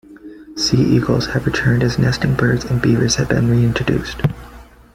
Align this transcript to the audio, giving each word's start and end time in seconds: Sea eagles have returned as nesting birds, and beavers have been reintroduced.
Sea 0.57 0.79
eagles 0.81 1.27
have 1.27 1.45
returned 1.45 1.83
as 1.83 1.99
nesting 1.99 2.33
birds, 2.33 2.65
and 2.65 2.81
beavers 2.81 3.17
have 3.17 3.29
been 3.29 3.47
reintroduced. 3.47 4.19